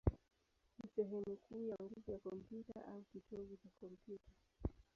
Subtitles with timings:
[0.77, 4.31] ni sehemu kuu ya nguvu ya kompyuta, au kitovu cha kompyuta.